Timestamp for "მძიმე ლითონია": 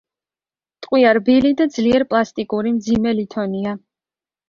2.81-3.81